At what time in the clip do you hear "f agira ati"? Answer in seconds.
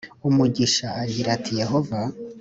0.93-1.51